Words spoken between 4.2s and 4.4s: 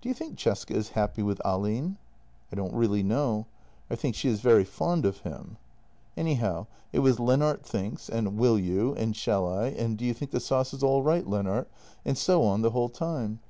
is